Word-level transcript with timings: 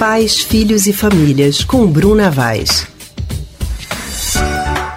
Pais, 0.00 0.38
Filhos 0.38 0.86
e 0.86 0.94
Famílias, 0.94 1.62
com 1.62 1.86
Bruna 1.86 2.30
Vaz. 2.30 2.88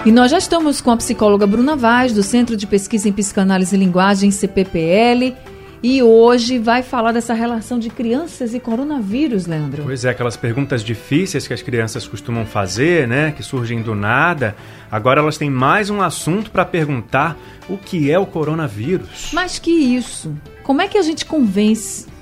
E 0.05 0.13
nós 0.13 0.31
já 0.31 0.37
estamos 0.37 0.79
com 0.79 0.91
a 0.91 0.95
psicóloga 0.95 1.45
Bruna 1.45 1.75
Vaz, 1.75 2.13
do 2.13 2.23
Centro 2.23 2.55
de 2.55 2.65
Pesquisa 2.65 3.09
em 3.09 3.11
Psicanálise 3.11 3.75
e 3.75 3.79
Linguagem, 3.79 4.31
CPPL. 4.31 5.35
E 5.83 6.01
hoje 6.01 6.57
vai 6.57 6.81
falar 6.81 7.11
dessa 7.11 7.33
relação 7.33 7.77
de 7.77 7.89
crianças 7.89 8.53
e 8.53 8.61
coronavírus, 8.61 9.45
Leandro. 9.45 9.83
Pois 9.83 10.05
é, 10.05 10.09
aquelas 10.11 10.37
perguntas 10.37 10.81
difíceis 10.81 11.45
que 11.45 11.53
as 11.53 11.61
crianças 11.61 12.07
costumam 12.07 12.45
fazer, 12.45 13.05
né, 13.05 13.33
que 13.35 13.43
surgem 13.43 13.81
do 13.81 13.93
nada. 13.93 14.55
Agora 14.89 15.19
elas 15.19 15.37
têm 15.37 15.49
mais 15.49 15.89
um 15.89 16.01
assunto 16.01 16.49
para 16.49 16.63
perguntar 16.63 17.37
o 17.67 17.77
que 17.77 18.09
é 18.09 18.17
o 18.17 18.25
coronavírus. 18.25 19.31
Mas 19.33 19.59
que 19.59 19.69
isso? 19.69 20.33
Como 20.63 20.81
é 20.81 20.87
que 20.87 20.97
a 20.97 21.01
gente 21.01 21.25
convence 21.25 22.12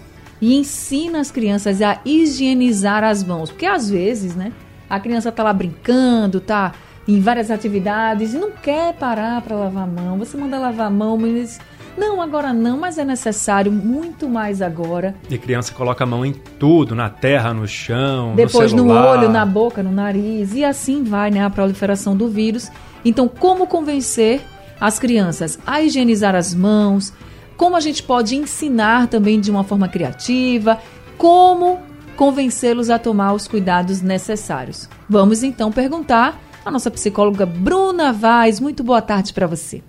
e 0.41 0.55
ensina 0.55 1.19
as 1.19 1.29
crianças 1.31 1.81
a 1.81 1.99
higienizar 2.03 3.03
as 3.03 3.23
mãos? 3.23 3.51
Porque 3.51 3.65
às 3.65 3.89
vezes, 3.89 4.35
né, 4.35 4.51
a 4.89 4.99
criança 4.99 5.31
tá 5.31 5.43
lá 5.43 5.53
brincando, 5.53 6.41
tá 6.41 6.73
em 7.07 7.19
várias 7.19 7.51
atividades 7.51 8.33
e 8.33 8.37
não 8.37 8.51
quer 8.51 8.93
parar 8.93 9.41
para 9.41 9.55
lavar 9.55 9.83
a 9.83 9.87
mão. 9.87 10.17
Você 10.17 10.37
manda 10.37 10.57
lavar 10.57 10.87
a 10.87 10.89
mão, 10.89 11.17
mas 11.17 11.59
não, 11.97 12.21
agora 12.21 12.53
não, 12.53 12.77
mas 12.77 12.97
é 12.97 13.03
necessário 13.03 13.71
muito 13.71 14.29
mais 14.29 14.61
agora. 14.61 15.15
E 15.29 15.37
criança 15.37 15.73
coloca 15.73 16.03
a 16.03 16.07
mão 16.07 16.25
em 16.25 16.33
tudo, 16.33 16.95
na 16.95 17.09
terra, 17.09 17.53
no 17.53 17.67
chão, 17.67 18.33
Depois 18.35 18.71
no, 18.71 18.85
no 18.85 18.93
olho, 18.93 19.29
na 19.29 19.45
boca, 19.45 19.83
no 19.83 19.91
nariz, 19.91 20.53
e 20.53 20.63
assim 20.63 21.03
vai, 21.03 21.29
né, 21.29 21.43
a 21.43 21.49
proliferação 21.49 22.15
do 22.15 22.27
vírus. 22.27 22.71
Então, 23.03 23.27
como 23.27 23.67
convencer 23.67 24.41
as 24.79 24.99
crianças 24.99 25.59
a 25.65 25.81
higienizar 25.81 26.35
as 26.35 26.53
mãos? 26.53 27.13
Como 27.61 27.75
a 27.75 27.79
gente 27.79 28.01
pode 28.01 28.35
ensinar 28.35 29.05
também 29.05 29.39
de 29.39 29.51
uma 29.51 29.63
forma 29.63 29.87
criativa? 29.87 30.79
Como 31.15 31.79
convencê-los 32.15 32.89
a 32.89 32.97
tomar 32.97 33.33
os 33.33 33.47
cuidados 33.47 34.01
necessários? 34.01 34.89
Vamos 35.07 35.43
então 35.43 35.71
perguntar 35.71 36.39
à 36.65 36.71
nossa 36.71 36.89
psicóloga 36.89 37.45
Bruna 37.45 38.11
Vaz. 38.11 38.59
Muito 38.59 38.83
boa 38.83 38.99
tarde 38.99 39.31
para 39.31 39.45
você. 39.45 39.83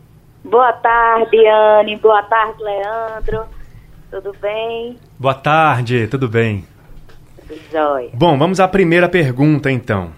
Boa 0.45 0.71
tarde, 0.75 1.39
Anne. 1.49 1.97
Boa 1.97 2.23
tarde, 2.25 2.63
Leandro. 2.63 3.47
Tudo 4.11 4.37
bem? 4.39 4.99
Boa 5.19 5.33
tarde, 5.33 6.07
tudo 6.09 6.29
bem? 6.29 6.67
Tudo 7.41 7.59
jóia. 7.73 8.11
Bom, 8.13 8.37
vamos 8.37 8.61
à 8.61 8.69
primeira 8.69 9.09
pergunta 9.09 9.71
então. 9.71 10.11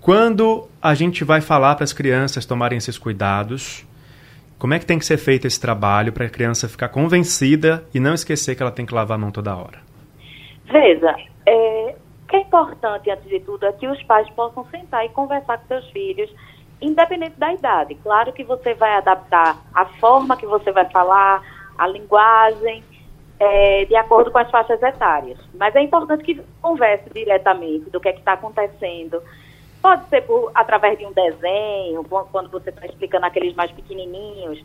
Quando 0.00 0.66
a 0.80 0.94
gente 0.94 1.24
vai 1.24 1.42
falar 1.42 1.74
para 1.74 1.84
as 1.84 1.92
crianças 1.92 2.46
tomarem 2.46 2.78
esses 2.78 2.96
cuidados, 2.96 3.84
como 4.58 4.74
é 4.74 4.78
que 4.78 4.86
tem 4.86 4.98
que 4.98 5.04
ser 5.04 5.18
feito 5.18 5.46
esse 5.46 5.60
trabalho 5.60 6.12
para 6.12 6.26
a 6.26 6.30
criança 6.30 6.68
ficar 6.68 6.88
convencida 6.88 7.84
e 7.94 8.00
não 8.00 8.14
esquecer 8.14 8.54
que 8.54 8.62
ela 8.62 8.72
tem 8.72 8.86
que 8.86 8.94
lavar 8.94 9.16
a 9.16 9.20
mão 9.20 9.30
toda 9.30 9.56
hora? 9.56 9.78
Veja, 10.64 11.14
é, 11.46 11.94
o 12.24 12.28
que 12.28 12.36
é 12.36 12.40
importante, 12.40 13.10
antes 13.10 13.28
de 13.28 13.40
tudo, 13.40 13.66
é 13.66 13.72
que 13.72 13.86
os 13.86 14.02
pais 14.04 14.28
possam 14.30 14.64
sentar 14.70 15.04
e 15.04 15.10
conversar 15.10 15.58
com 15.58 15.66
seus 15.66 15.90
filhos 15.90 16.30
independente 16.80 17.38
da 17.38 17.52
idade. 17.52 17.94
Claro 18.02 18.32
que 18.32 18.44
você 18.44 18.74
vai 18.74 18.94
adaptar 18.96 19.62
a 19.74 19.86
forma 19.86 20.36
que 20.36 20.46
você 20.46 20.70
vai 20.72 20.88
falar, 20.90 21.42
a 21.78 21.86
linguagem, 21.86 22.84
é, 23.38 23.84
de 23.84 23.96
acordo 23.96 24.30
com 24.30 24.38
as 24.38 24.50
faixas 24.50 24.82
etárias. 24.82 25.38
Mas 25.54 25.74
é 25.74 25.82
importante 25.82 26.24
que 26.24 26.40
converse 26.60 27.08
diretamente 27.12 27.90
do 27.90 28.00
que 28.00 28.08
é 28.08 28.12
que 28.12 28.18
está 28.18 28.32
acontecendo. 28.32 29.22
Pode 29.86 30.08
ser 30.08 30.22
por, 30.22 30.50
através 30.52 30.98
de 30.98 31.06
um 31.06 31.12
desenho, 31.12 32.02
quando 32.32 32.50
você 32.50 32.70
está 32.70 32.84
explicando 32.86 33.24
aqueles 33.24 33.54
mais 33.54 33.70
pequenininhos, 33.70 34.60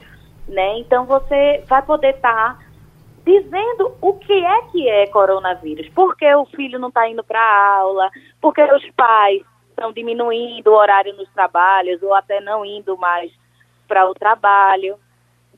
né? 0.47 0.79
Então 0.79 1.05
você 1.05 1.63
vai 1.67 1.83
poder 1.83 2.15
estar 2.15 2.57
tá 2.57 2.59
dizendo 3.23 3.95
o 4.01 4.15
que 4.15 4.33
é 4.33 4.61
que 4.71 4.89
é 4.89 5.05
coronavírus, 5.05 5.87
por 5.89 6.17
que 6.17 6.33
o 6.33 6.45
filho 6.45 6.79
não 6.79 6.87
está 6.87 7.07
indo 7.07 7.23
para 7.23 7.39
a 7.39 7.77
aula, 7.81 8.09
porque 8.41 8.63
os 8.63 8.83
pais 8.95 9.43
estão 9.69 9.93
diminuindo 9.93 10.71
o 10.71 10.75
horário 10.75 11.15
nos 11.15 11.29
trabalhos 11.33 12.01
ou 12.01 12.15
até 12.15 12.41
não 12.41 12.65
indo 12.65 12.97
mais 12.97 13.31
para 13.87 14.09
o 14.09 14.15
trabalho. 14.15 14.97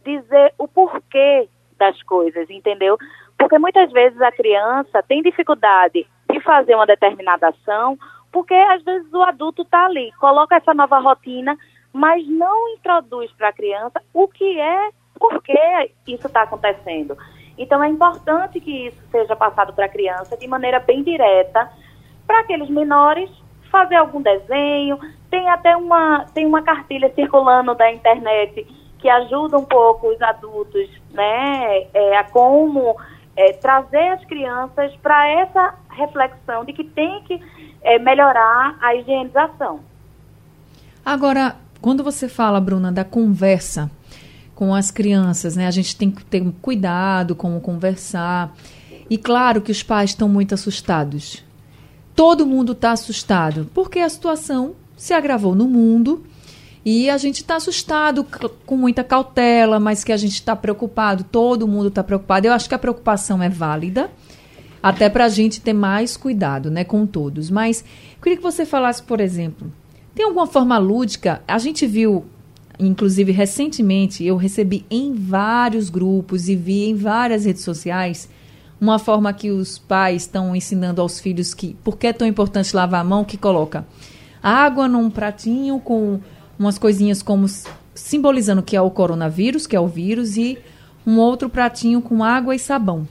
Dizer 0.04 0.54
o 0.58 0.68
porquê 0.68 1.48
das 1.80 2.04
coisas, 2.04 2.50
entendeu? 2.50 2.98
Porque 3.38 3.58
muitas 3.58 3.90
vezes 3.94 4.22
a 4.22 4.30
criança 4.30 5.02
tem 5.04 5.22
dificuldade 5.22 6.06
de 6.30 6.40
fazer 6.42 6.76
uma 6.76 6.86
determinada 6.86 7.48
ação, 7.48 7.98
porque 8.34 8.56
às 8.56 8.84
vezes 8.84 9.14
o 9.14 9.22
adulto 9.22 9.62
está 9.62 9.86
ali, 9.86 10.12
coloca 10.14 10.56
essa 10.56 10.74
nova 10.74 10.98
rotina, 10.98 11.56
mas 11.94 12.28
não 12.28 12.70
introduz 12.70 13.32
para 13.34 13.50
a 13.50 13.54
criança 13.54 14.02
o 14.12 14.28
que 14.28 14.60
é, 14.60 14.90
por 15.20 15.42
que 15.44 15.54
isso 16.08 16.26
está 16.26 16.42
acontecendo. 16.42 17.16
Então 17.56 17.84
é 17.84 17.88
importante 17.88 18.60
que 18.60 18.88
isso 18.88 19.00
seja 19.12 19.36
passado 19.36 19.72
para 19.74 19.86
a 19.86 19.90
criança 19.90 20.36
de 20.36 20.48
maneira 20.48 20.80
bem 20.80 21.04
direta, 21.04 21.72
para 22.26 22.40
aqueles 22.40 22.68
menores 22.70 23.30
fazer 23.72 23.96
algum 23.96 24.22
desenho. 24.22 24.98
Tem 25.30 25.48
até 25.50 25.78
uma, 25.78 26.26
tem 26.34 26.48
uma 26.48 26.64
cartilha 26.64 27.14
circulando 27.14 27.76
da 27.76 27.92
internet 27.92 28.66
que 28.98 29.08
ajuda 29.08 29.60
um 29.60 29.66
pouco 29.66 30.08
os 30.08 30.20
adultos 30.22 30.90
né, 31.12 31.88
é, 31.94 32.18
a 32.18 32.24
como 32.24 32.98
é, 33.36 33.54
trazer 33.54 34.10
as 34.10 34.26
crianças 34.26 34.96
para 35.02 35.28
essa 35.28 35.76
reflexão 35.90 36.66
de 36.66 36.74
que 36.74 36.84
tem 36.84 37.24
que 37.24 37.40
é, 37.82 38.00
melhorar 38.00 38.78
a 38.82 38.96
higienização. 38.96 39.80
Agora, 41.06 41.56
quando 41.82 42.04
você 42.04 42.30
fala, 42.30 42.60
Bruna, 42.60 42.92
da 42.92 43.04
conversa 43.04 43.92
com 44.56 44.74
as 44.74 44.92
crianças, 44.92 45.56
né? 45.56 45.68
A 45.68 45.72
gente 45.72 45.98
tem 45.98 46.12
que 46.12 46.24
ter 46.24 46.44
cuidado 46.62 47.36
com 47.36 47.60
conversar. 47.60 48.54
E 49.10 49.18
claro 49.18 49.62
que 49.62 49.72
os 49.72 49.84
pais 49.84 50.12
estão 50.12 50.30
muito 50.30 50.54
assustados 50.54 51.44
todo 52.16 52.46
mundo 52.46 52.74
está 52.74 52.92
assustado, 52.92 53.70
porque 53.74 54.00
a 54.00 54.10
situação 54.10 54.76
se 54.96 55.14
agravou 55.14 55.56
no 55.56 55.68
mundo 55.68 56.24
e 56.86 57.10
a 57.10 57.18
gente 57.18 57.38
está 57.38 57.56
assustado 57.56 58.26
com 58.66 58.76
muita 58.76 59.04
cautela, 59.04 59.80
mas 59.80 60.04
que 60.04 60.12
a 60.12 60.18
gente 60.18 60.34
está 60.34 60.56
preocupado, 60.56 61.24
todo 61.24 61.68
mundo 61.68 61.88
está 61.88 62.04
preocupado. 62.04 62.46
Eu 62.46 62.54
acho 62.54 62.68
que 62.68 62.76
a 62.76 62.80
preocupação 62.80 63.42
é 63.42 63.48
válida, 63.48 64.12
até 64.82 65.10
para 65.10 65.26
a 65.26 65.30
gente 65.30 65.62
ter 65.62 65.72
mais 65.72 66.18
cuidado 66.18 66.70
né, 66.70 66.84
com 66.84 67.06
todos. 67.06 67.50
Mas 67.50 67.86
queria 68.22 68.36
que 68.36 68.44
você 68.44 68.66
falasse, 68.66 69.02
por 69.02 69.22
exemplo, 69.22 69.72
tem 70.14 70.26
alguma 70.26 70.46
forma 70.46 70.78
lúdica? 70.78 71.42
A 71.48 71.58
gente 71.58 71.88
viu, 71.88 72.26
inclusive 72.78 73.32
recentemente, 73.32 74.26
eu 74.26 74.36
recebi 74.36 74.86
em 74.92 75.14
vários 75.14 75.90
grupos 75.90 76.50
e 76.50 76.56
vi 76.56 76.90
em 76.90 76.96
várias 76.96 77.46
redes 77.46 77.64
sociais 77.64 78.30
uma 78.80 79.00
forma 79.00 79.32
que 79.32 79.50
os 79.50 79.78
pais 79.78 80.24
estão 80.24 80.54
ensinando 80.54 81.00
aos 81.00 81.18
filhos 81.18 81.54
que 81.54 81.78
por 81.82 81.98
que 81.98 82.08
é 82.08 82.12
tão 82.12 82.28
importante 82.28 82.76
lavar 82.76 83.00
a 83.00 83.04
mão, 83.06 83.24
que 83.24 83.38
coloca 83.38 83.86
água 84.44 84.90
num 84.90 85.10
pratinho 85.10 85.80
com 85.80 86.20
umas 86.58 86.78
coisinhas 86.78 87.22
como 87.22 87.48
simbolizando 87.94 88.64
que 88.64 88.76
é 88.76 88.82
o 88.82 88.90
coronavírus, 88.90 89.68
que 89.68 89.76
é 89.76 89.80
o 89.80 89.88
vírus, 89.88 90.38
e 90.38 90.58
um 91.06 91.20
outro 91.20 91.50
pratinho 91.50 92.02
com 92.02 92.24
água 92.24 92.56
e 92.56 92.60
sabão. 92.60 93.08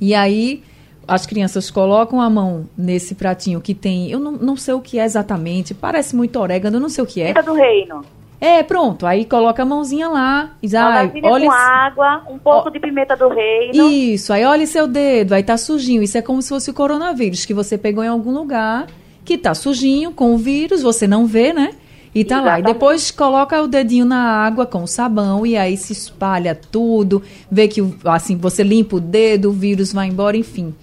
E 0.00 0.14
aí 0.14 0.62
as 1.06 1.26
crianças 1.26 1.70
colocam 1.70 2.20
a 2.20 2.30
mão 2.30 2.68
nesse 2.76 3.14
pratinho 3.14 3.60
que 3.60 3.74
tem, 3.74 4.10
eu 4.10 4.18
não, 4.18 4.32
não 4.32 4.56
sei 4.56 4.74
o 4.74 4.80
que 4.80 4.98
é 4.98 5.04
exatamente, 5.04 5.74
parece 5.74 6.14
muito 6.14 6.38
orégano, 6.38 6.76
eu 6.76 6.80
não 6.80 6.88
sei 6.88 7.02
o 7.02 7.06
que 7.06 7.20
é. 7.20 7.34
do 7.42 7.54
reino. 7.54 8.04
É, 8.40 8.60
pronto. 8.60 9.06
Aí 9.06 9.24
coloca 9.24 9.62
a 9.62 9.64
mãozinha 9.64 10.08
lá. 10.08 10.50
Diz, 10.60 10.74
ah, 10.74 11.08
olha 11.22 11.46
com 11.46 11.52
água, 11.52 12.24
um 12.28 12.38
pouco 12.40 12.70
de 12.72 12.80
pimenta 12.80 13.16
do 13.16 13.28
reino. 13.28 13.88
Isso. 13.88 14.32
Aí 14.32 14.44
olha 14.44 14.66
seu 14.66 14.88
dedo, 14.88 15.32
aí 15.32 15.44
tá 15.44 15.56
sujinho. 15.56 16.02
Isso 16.02 16.18
é 16.18 16.22
como 16.22 16.42
se 16.42 16.48
fosse 16.48 16.68
o 16.68 16.74
coronavírus 16.74 17.44
que 17.44 17.54
você 17.54 17.78
pegou 17.78 18.02
em 18.02 18.08
algum 18.08 18.32
lugar 18.32 18.88
que 19.24 19.38
tá 19.38 19.54
sujinho 19.54 20.10
com 20.10 20.34
o 20.34 20.36
vírus, 20.36 20.82
você 20.82 21.06
não 21.06 21.24
vê, 21.24 21.52
né? 21.52 21.70
E 22.14 22.24
tá 22.24 22.36
Exatamente. 22.36 22.64
lá. 22.64 22.70
E 22.70 22.72
depois 22.72 23.10
coloca 23.10 23.62
o 23.62 23.66
dedinho 23.66 24.04
na 24.04 24.44
água 24.44 24.66
com 24.66 24.82
o 24.82 24.86
sabão 24.86 25.46
e 25.46 25.56
aí 25.56 25.76
se 25.76 25.92
espalha 25.92 26.54
tudo, 26.54 27.22
vê 27.50 27.68
que 27.68 27.80
assim 28.04 28.36
você 28.36 28.62
limpa 28.62 28.96
o 28.96 29.00
dedo, 29.00 29.48
o 29.48 29.52
vírus 29.52 29.92
vai 29.92 30.08
embora, 30.08 30.36
enfim. 30.36 30.74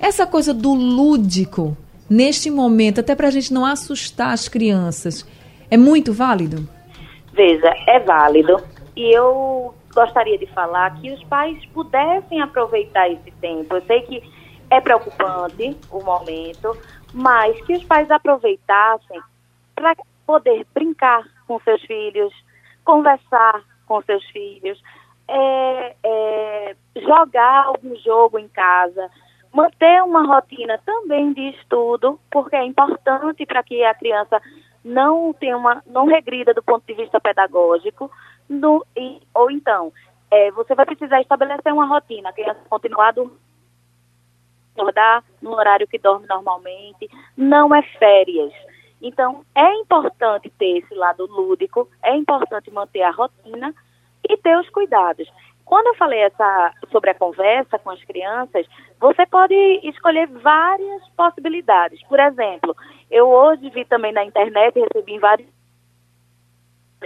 Essa 0.00 0.26
coisa 0.26 0.52
do 0.54 0.72
lúdico 0.72 1.76
neste 2.08 2.50
momento, 2.50 3.00
até 3.00 3.14
pra 3.14 3.30
gente 3.30 3.52
não 3.52 3.64
assustar 3.64 4.32
as 4.32 4.48
crianças, 4.48 5.26
é 5.70 5.76
muito 5.76 6.12
válido? 6.12 6.68
Veja, 7.32 7.74
é 7.86 7.98
válido 8.00 8.62
e 8.96 9.16
eu 9.16 9.74
gostaria 9.94 10.38
de 10.38 10.46
falar 10.46 10.94
que 11.00 11.10
os 11.12 11.22
pais 11.24 11.64
pudessem 11.72 12.40
aproveitar 12.40 13.08
esse 13.10 13.30
tempo. 13.40 13.74
Eu 13.74 13.82
sei 13.82 14.02
que 14.02 14.22
é 14.70 14.80
preocupante 14.80 15.76
o 15.90 16.02
momento, 16.02 16.76
mas 17.12 17.58
que 17.64 17.74
os 17.74 17.84
pais 17.84 18.10
aproveitassem 18.10 19.20
para 19.74 19.94
poder 20.26 20.66
brincar 20.74 21.24
com 21.46 21.60
seus 21.60 21.82
filhos, 21.82 22.32
conversar 22.84 23.62
com 23.86 24.02
seus 24.02 24.24
filhos, 24.26 24.80
é, 25.28 25.96
é, 26.04 26.76
jogar 26.96 27.66
algum 27.66 27.96
jogo 27.96 28.38
em 28.38 28.48
casa, 28.48 29.10
manter 29.52 30.02
uma 30.02 30.24
rotina 30.26 30.78
também 30.84 31.32
de 31.32 31.50
estudo, 31.50 32.18
porque 32.30 32.56
é 32.56 32.64
importante 32.64 33.46
para 33.46 33.62
que 33.62 33.84
a 33.84 33.94
criança 33.94 34.40
não 34.84 35.32
tem 35.32 35.54
uma, 35.54 35.82
não 35.86 36.06
regrida 36.06 36.52
do 36.52 36.62
ponto 36.62 36.84
de 36.86 36.94
vista 36.94 37.20
pedagógico, 37.20 38.10
no, 38.48 38.84
e, 38.96 39.20
ou 39.34 39.50
então, 39.50 39.92
é, 40.30 40.50
você 40.50 40.74
vai 40.74 40.86
precisar 40.86 41.20
estabelecer 41.20 41.72
uma 41.72 41.86
rotina, 41.86 42.30
a 42.30 42.32
criança 42.32 42.60
continuar 42.68 43.14
acordar 44.74 45.22
no 45.40 45.52
horário 45.52 45.86
que 45.86 45.98
dorme 45.98 46.26
normalmente, 46.26 47.08
não 47.36 47.74
é 47.74 47.82
férias. 47.98 48.52
Então, 49.02 49.44
é 49.54 49.74
importante 49.80 50.48
ter 50.50 50.78
esse 50.78 50.94
lado 50.94 51.26
lúdico, 51.26 51.88
é 52.04 52.16
importante 52.16 52.70
manter 52.70 53.02
a 53.02 53.10
rotina 53.10 53.74
e 54.28 54.36
ter 54.36 54.56
os 54.56 54.70
cuidados. 54.70 55.28
Quando 55.64 55.88
eu 55.88 55.94
falei 55.96 56.20
essa, 56.20 56.72
sobre 56.90 57.10
a 57.10 57.14
conversa 57.14 57.78
com 57.80 57.90
as 57.90 58.02
crianças, 58.04 58.66
você 59.00 59.26
pode 59.26 59.54
escolher 59.82 60.28
várias 60.28 61.08
possibilidades. 61.16 62.00
Por 62.04 62.20
exemplo, 62.20 62.76
eu 63.10 63.28
hoje 63.28 63.68
vi 63.70 63.84
também 63.84 64.12
na 64.12 64.24
internet, 64.24 64.78
recebi 64.78 65.18
vários 65.18 65.48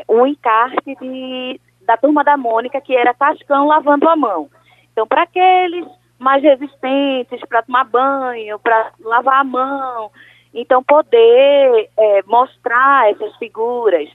um 0.06 0.26
encarte 0.26 0.94
de, 1.00 1.60
da 1.82 1.96
turma 1.96 2.22
da 2.22 2.36
Mônica, 2.36 2.78
que 2.82 2.94
era 2.94 3.14
Cascão 3.14 3.66
lavando 3.66 4.06
a 4.06 4.16
mão. 4.16 4.50
Então, 4.92 5.06
para 5.06 5.22
aqueles 5.22 5.86
mais 6.18 6.42
resistentes, 6.42 7.40
para 7.48 7.62
tomar 7.62 7.84
banho, 7.84 8.58
para 8.58 8.92
lavar 9.00 9.40
a 9.40 9.44
mão, 9.44 10.10
então 10.56 10.82
poder 10.82 11.90
é, 11.96 12.22
mostrar 12.24 13.10
essas 13.10 13.36
figuras. 13.36 14.08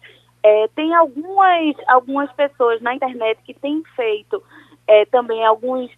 É, 0.44 0.68
tem 0.70 0.94
algumas, 0.96 1.76
algumas 1.88 2.32
pessoas 2.34 2.82
na 2.82 2.96
internet 2.96 3.40
que 3.44 3.54
têm 3.54 3.84
feito 3.96 4.42
é, 4.88 5.06
também 5.06 5.46
alguns 5.46 5.92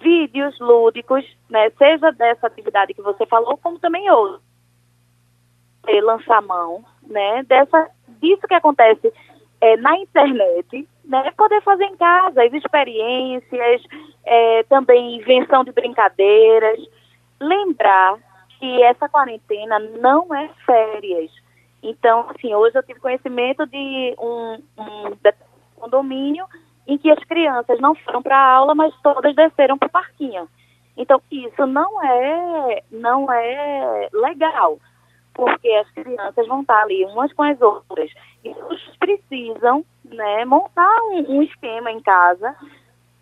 vídeos 0.00 0.58
lúdicos, 0.58 1.24
né, 1.48 1.70
seja 1.78 2.10
dessa 2.10 2.48
atividade 2.48 2.92
que 2.92 3.02
você 3.02 3.24
falou, 3.26 3.56
como 3.56 3.78
também 3.78 4.10
outros. 4.10 4.42
Lançar 6.02 6.42
mão, 6.42 6.84
né, 7.06 7.44
dessa, 7.44 7.88
disso 8.20 8.48
que 8.48 8.54
acontece 8.54 9.12
é, 9.60 9.76
na 9.76 9.96
internet, 9.98 10.88
né, 11.04 11.30
poder 11.36 11.62
fazer 11.62 11.84
em 11.84 11.96
casa 11.96 12.42
as 12.42 12.52
experiências, 12.52 13.82
é, 14.24 14.62
também 14.64 15.16
invenção 15.16 15.62
de 15.62 15.70
brincadeiras. 15.70 16.80
Lembrar 17.40 18.18
que 18.64 18.82
essa 18.82 19.10
quarentena 19.10 19.78
não 19.78 20.34
é 20.34 20.48
férias. 20.64 21.30
Então, 21.82 22.30
assim, 22.30 22.54
hoje 22.54 22.78
eu 22.78 22.82
tive 22.82 22.98
conhecimento 22.98 23.66
de 23.66 24.14
um, 24.18 24.54
um 24.78 25.16
condomínio 25.76 26.46
em 26.86 26.96
que 26.96 27.10
as 27.10 27.22
crianças 27.24 27.78
não 27.78 27.94
foram 27.94 28.22
para 28.22 28.38
a 28.38 28.52
aula, 28.52 28.74
mas 28.74 28.94
todas 29.02 29.36
desceram 29.36 29.76
para 29.76 29.88
o 29.88 29.92
parquinho. 29.92 30.48
Então, 30.96 31.20
isso 31.30 31.66
não 31.66 32.02
é, 32.02 32.82
não 32.90 33.30
é 33.30 34.08
legal, 34.14 34.78
porque 35.34 35.68
as 35.68 35.90
crianças 35.90 36.46
vão 36.46 36.62
estar 36.62 36.80
ali 36.84 37.04
umas 37.04 37.30
com 37.34 37.42
as 37.42 37.60
outras. 37.60 38.10
E 38.42 38.48
eles 38.48 38.96
precisam 38.98 39.84
né, 40.06 40.46
montar 40.46 40.96
um, 41.10 41.36
um 41.36 41.42
esquema 41.42 41.92
em 41.92 42.00
casa. 42.00 42.56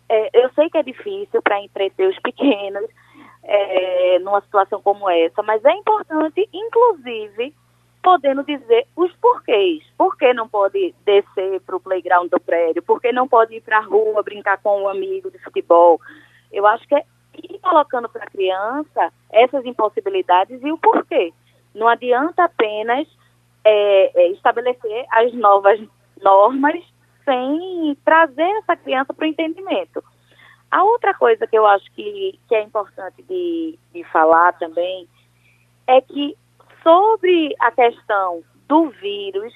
É, 0.07 0.29
eu 0.41 0.49
sei 0.53 0.69
que 0.69 0.77
é 0.77 0.83
difícil 0.83 1.41
para 1.41 1.59
entreter 1.59 2.07
os 2.07 2.19
pequenos 2.19 2.89
é, 3.43 4.19
numa 4.19 4.41
situação 4.41 4.81
como 4.81 5.09
essa, 5.09 5.43
mas 5.43 5.63
é 5.65 5.71
importante, 5.73 6.47
inclusive, 6.53 7.53
podendo 8.01 8.43
dizer 8.43 8.85
os 8.95 9.11
porquês. 9.13 9.83
Por 9.97 10.17
que 10.17 10.33
não 10.33 10.47
pode 10.47 10.93
descer 11.05 11.61
para 11.61 11.75
o 11.75 11.79
playground 11.79 12.29
do 12.29 12.39
prédio? 12.39 12.83
Por 12.83 13.01
que 13.01 13.11
não 13.11 13.27
pode 13.27 13.55
ir 13.55 13.61
para 13.61 13.77
a 13.77 13.81
rua 13.81 14.21
brincar 14.23 14.57
com 14.61 14.83
um 14.83 14.87
amigo 14.87 15.31
de 15.31 15.39
futebol? 15.39 15.99
Eu 16.51 16.67
acho 16.67 16.87
que 16.87 16.95
é 16.95 17.03
ir 17.35 17.59
colocando 17.59 18.09
para 18.09 18.23
a 18.23 18.29
criança 18.29 19.11
essas 19.31 19.65
impossibilidades 19.65 20.61
e 20.61 20.71
o 20.71 20.77
porquê. 20.77 21.33
Não 21.73 21.87
adianta 21.87 22.43
apenas 22.43 23.07
é, 23.63 24.21
é, 24.21 24.27
estabelecer 24.31 25.05
as 25.09 25.33
novas 25.33 25.79
normas 26.21 26.79
sem 27.25 27.97
trazer 28.03 28.49
essa 28.59 28.75
criança 28.75 29.13
para 29.13 29.23
o 29.23 29.27
entendimento. 29.27 30.03
A 30.73 30.83
outra 30.83 31.13
coisa 31.13 31.45
que 31.45 31.55
eu 31.55 31.67
acho 31.67 31.85
que, 31.91 32.39
que 32.49 32.55
é 32.55 32.63
importante 32.63 33.21
de, 33.29 33.77
de 33.93 34.03
falar 34.05 34.53
também 34.53 35.07
é 35.85 36.01
que 36.01 36.35
sobre 36.81 37.53
a 37.59 37.69
questão 37.69 38.43
do 38.67 38.89
vírus, 38.89 39.53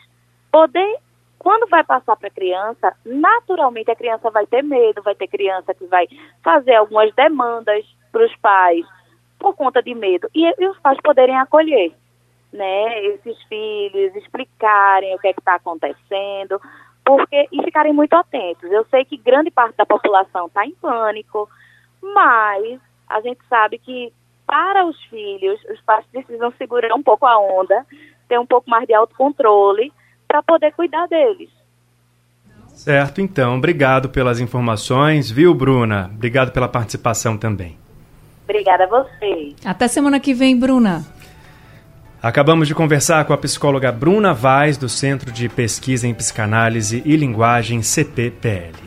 poder, 0.51 0.97
quando 1.39 1.67
vai 1.69 1.83
passar 1.83 2.15
para 2.17 2.27
a 2.27 2.31
criança, 2.31 2.95
naturalmente 3.03 3.89
a 3.89 3.95
criança 3.95 4.29
vai 4.29 4.45
ter 4.45 4.61
medo, 4.61 5.01
vai 5.01 5.15
ter 5.15 5.27
criança 5.27 5.73
que 5.73 5.87
vai 5.87 6.07
fazer 6.43 6.75
algumas 6.75 7.11
demandas 7.15 7.83
para 8.11 8.23
os 8.23 8.35
pais 8.35 8.85
por 9.39 9.55
conta 9.55 9.81
de 9.81 9.95
medo, 9.95 10.29
e, 10.35 10.45
e 10.45 10.67
os 10.67 10.77
pais 10.81 10.99
poderem 11.01 11.35
acolher 11.35 11.95
né, 12.53 13.03
esses 13.05 13.41
filhos, 13.45 14.15
explicarem 14.15 15.15
o 15.15 15.19
que 15.19 15.29
é 15.29 15.31
está 15.31 15.55
acontecendo, 15.55 16.61
porque 17.07 17.47
e 17.53 17.63
ficarem 17.63 17.93
muito 17.93 18.13
atentos. 18.13 18.69
Eu 18.69 18.85
sei 18.91 19.05
que 19.05 19.15
grande 19.15 19.49
parte 19.49 19.77
da 19.77 19.85
população 19.85 20.47
está 20.47 20.65
em 20.65 20.75
pânico, 20.75 21.49
mas 22.01 22.81
a 23.07 23.21
gente 23.21 23.39
sabe 23.47 23.79
que 23.79 24.11
para 24.45 24.85
os 24.85 25.01
filhos, 25.05 25.57
os 25.71 25.79
pais 25.81 26.05
precisam 26.11 26.51
segurar 26.57 26.93
um 26.93 27.01
pouco 27.01 27.25
a 27.25 27.39
onda, 27.39 27.85
ter 28.27 28.37
um 28.37 28.45
pouco 28.45 28.69
mais 28.69 28.85
de 28.85 28.93
autocontrole 28.93 29.91
para 30.27 30.43
poder 30.43 30.73
cuidar 30.73 31.07
deles. 31.07 31.49
Certo, 32.67 33.21
então. 33.21 33.57
Obrigado 33.57 34.09
pelas 34.09 34.41
informações, 34.41 35.31
viu, 35.31 35.53
Bruna? 35.53 36.11
Obrigado 36.13 36.51
pela 36.51 36.67
participação 36.67 37.37
também. 37.37 37.77
Obrigada 38.43 38.83
a 38.83 38.87
vocês. 38.87 39.55
Até 39.65 39.87
semana 39.87 40.19
que 40.19 40.33
vem, 40.33 40.57
Bruna. 40.57 41.05
Acabamos 42.21 42.67
de 42.67 42.73
conversar 42.73 43.25
com 43.25 43.33
a 43.33 43.37
psicóloga 43.37 43.91
Bruna 43.91 44.33
Vaz, 44.33 44.75
do 44.77 44.89
Centro 44.89 45.31
de 45.31 45.47
Pesquisa 45.47 46.07
em 46.07 46.13
Psicanálise 46.13 47.03
e 47.05 47.15
Linguagem 47.15 47.83
CPPL. 47.83 48.85